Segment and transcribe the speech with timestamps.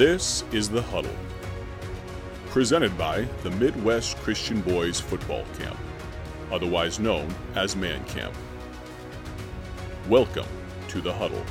[0.00, 1.14] This is The Huddle,
[2.46, 5.76] presented by the Midwest Christian Boys Football Camp,
[6.50, 8.34] otherwise known as Man Camp.
[10.08, 10.46] Welcome
[10.88, 11.44] to The Huddle.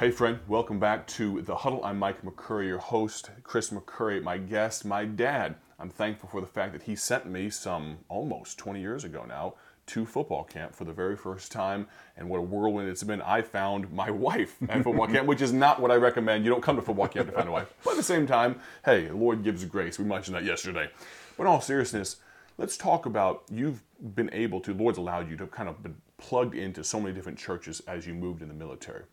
[0.00, 1.84] Hey, friend, welcome back to The Huddle.
[1.84, 3.30] I'm Mike McCurry, your host.
[3.44, 5.54] Chris McCurry, my guest, my dad.
[5.78, 9.54] I'm thankful for the fact that he sent me some almost 20 years ago now
[9.86, 11.86] to football camp for the very first time.
[12.16, 13.20] And what a whirlwind it's been.
[13.22, 16.44] I found my wife at football camp, which is not what I recommend.
[16.44, 17.72] You don't come to football camp to find a wife.
[17.84, 19.98] But at the same time, hey, Lord gives grace.
[19.98, 20.88] We mentioned that yesterday.
[21.36, 22.16] But in all seriousness,
[22.58, 23.82] let's talk about you've
[24.14, 27.38] been able to, Lord's allowed you to kind of been plugged into so many different
[27.38, 29.04] churches as you moved in the military.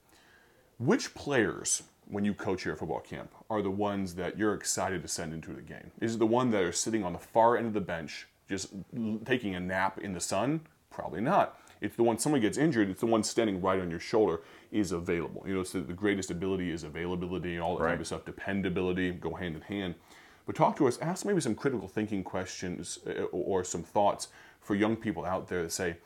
[0.78, 5.02] Which players, when you coach here at football camp, are the ones that you're excited
[5.02, 5.92] to send into the game?
[6.00, 8.74] Is it the one that are sitting on the far end of the bench, just
[9.26, 10.62] taking a nap in the sun?
[10.92, 11.58] Probably not.
[11.82, 12.90] It's the one someone gets injured.
[12.90, 15.44] It's the one standing right on your shoulder is available.
[15.48, 17.92] You know, so the greatest ability is availability and all that right.
[17.92, 18.26] type of stuff.
[18.26, 19.96] Dependability go hand in hand.
[20.46, 21.00] But talk to us.
[21.00, 24.28] Ask maybe some critical thinking questions uh, or some thoughts
[24.60, 25.98] for young people out there that say,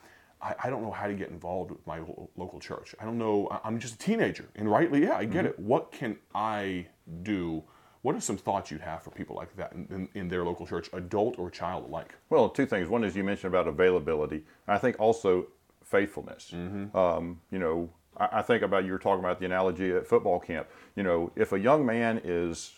[0.41, 1.99] I, I, don't know how to get involved with my
[2.35, 2.93] local church.
[2.99, 3.49] I don't know.
[3.63, 5.47] I'm just a teenager, and rightly, yeah, I get mm-hmm.
[5.47, 5.59] it.
[5.59, 6.87] What can I
[7.23, 7.63] do?
[8.05, 10.67] What are some thoughts you'd have for people like that in, in, in, their local
[10.67, 12.13] church, adult or child alike?
[12.29, 12.87] Well, two things.
[12.87, 14.43] One is you mentioned about availability.
[14.67, 15.47] I think also
[15.83, 16.51] faithfulness.
[16.53, 16.95] Mm-hmm.
[16.95, 20.39] Um, you know, I, I think about you were talking about the analogy at football
[20.39, 20.67] camp.
[20.95, 22.73] You know, if a young man is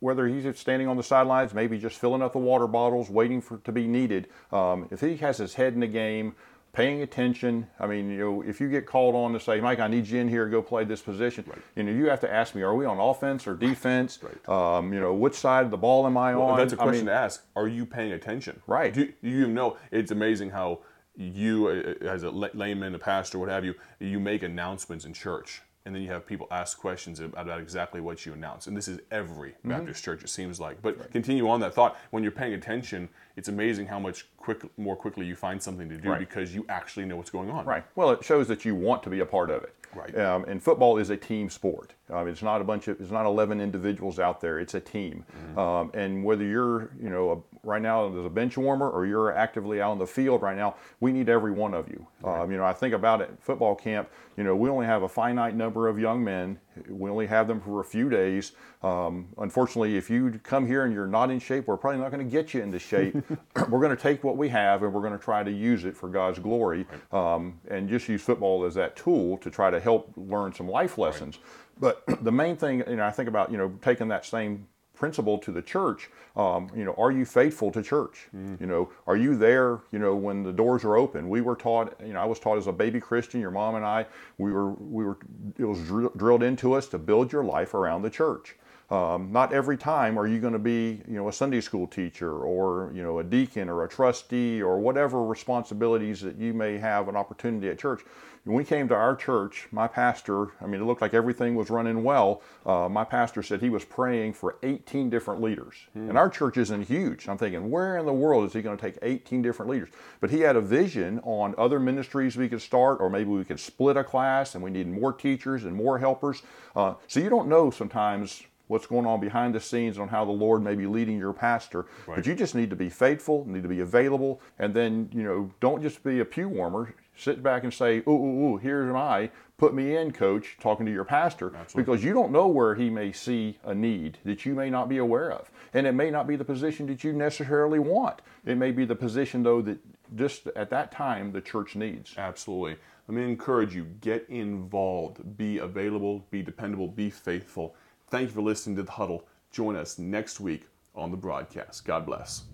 [0.00, 3.56] whether he's standing on the sidelines, maybe just filling up the water bottles, waiting for
[3.56, 4.28] to be needed.
[4.52, 6.34] Um, if he has his head in the game,
[6.76, 7.66] paying attention.
[7.80, 10.20] I mean, you know, if you get called on to say, Mike, I need you
[10.20, 11.58] in here go play this position, right.
[11.74, 14.18] you know, you have to ask me, are we on offense or defense?
[14.22, 14.76] Right.
[14.76, 16.58] Um, you know, which side of the ball am I well, on?
[16.58, 17.46] That's a question I mean, to ask.
[17.56, 18.60] Are you paying attention?
[18.66, 18.92] Right.
[18.92, 19.78] Do, do you know?
[19.90, 20.80] It's amazing how
[21.16, 21.70] you,
[22.02, 26.02] as a layman, a pastor, what have you, you make announcements in church and then
[26.02, 28.66] you have people ask questions about exactly what you announce.
[28.66, 29.70] And this is every mm-hmm.
[29.70, 30.82] Baptist church, it seems like.
[30.82, 31.10] But right.
[31.12, 31.96] continue on that thought.
[32.10, 35.96] When you're paying attention, it's amazing how much quick, more quickly you find something to
[35.96, 36.18] do right.
[36.18, 37.64] because you actually know what's going on.
[37.64, 37.84] Right.
[37.94, 39.74] Well, it shows that you want to be a part of it.
[39.96, 40.18] Right.
[40.18, 41.94] Um, and football is a team sport.
[42.10, 44.60] Um, it's not a bunch of, it's not 11 individuals out there.
[44.60, 45.24] It's a team.
[45.32, 45.58] Mm-hmm.
[45.58, 49.32] Um, and whether you're, you know, a, right now as a bench warmer or you're
[49.32, 52.06] actively out on the field right now, we need every one of you.
[52.22, 52.42] Right.
[52.42, 55.08] Um, you know, I think about it, football camp, you know, we only have a
[55.08, 56.58] finite number of young men.
[56.88, 58.52] We only have them for a few days.
[58.82, 62.24] Um, unfortunately, if you come here and you're not in shape, we're probably not going
[62.24, 63.14] to get you into shape.
[63.68, 65.96] we're going to take what we have and we're going to try to use it
[65.96, 70.12] for God's glory um, and just use football as that tool to try to help
[70.16, 71.38] learn some life lessons.
[71.80, 72.02] Right.
[72.06, 75.38] But the main thing, you know, I think about, you know, taking that same principle
[75.38, 76.10] to the church.
[76.36, 78.28] Um, you know, are you faithful to church?
[78.34, 78.60] Mm.
[78.60, 79.80] You know, are you there?
[79.92, 81.28] You know, when the doors are open.
[81.28, 81.94] We were taught.
[82.04, 83.40] You know, I was taught as a baby Christian.
[83.40, 84.06] Your mom and I,
[84.38, 85.18] we were, we were.
[85.58, 88.56] It was dr- drilled into us to build your life around the church.
[88.88, 92.32] Um, not every time are you going to be, you know, a Sunday school teacher
[92.32, 97.08] or you know a deacon or a trustee or whatever responsibilities that you may have
[97.08, 98.02] an opportunity at church.
[98.44, 101.68] When we came to our church, my pastor, I mean, it looked like everything was
[101.68, 102.42] running well.
[102.64, 105.74] Uh, my pastor said he was praying for 18 different leaders.
[105.94, 106.10] Hmm.
[106.10, 107.28] And our church isn't huge.
[107.28, 109.88] I'm thinking, where in the world is he going to take 18 different leaders?
[110.20, 113.58] But he had a vision on other ministries we could start, or maybe we could
[113.58, 116.42] split a class and we need more teachers and more helpers.
[116.76, 120.32] Uh, so you don't know sometimes what's going on behind the scenes on how the
[120.32, 121.86] Lord may be leading your pastor.
[122.06, 122.16] Right.
[122.16, 125.50] But you just need to be faithful, need to be available, and then, you know,
[125.60, 126.94] don't just be a pew warmer.
[127.16, 129.30] Sit back and say, ooh, ooh, ooh, here am I.
[129.56, 131.82] Put me in, coach, talking to your pastor, Absolutely.
[131.82, 134.98] because you don't know where he may see a need that you may not be
[134.98, 135.50] aware of.
[135.72, 138.20] And it may not be the position that you necessarily want.
[138.44, 139.78] It may be the position, though, that
[140.14, 142.14] just at that time the church needs.
[142.18, 142.76] Absolutely.
[143.08, 147.74] Let me encourage you get involved, be available, be dependable, be faithful
[148.08, 149.26] Thank you for listening to The Huddle.
[149.50, 151.84] Join us next week on the broadcast.
[151.84, 152.44] God bless.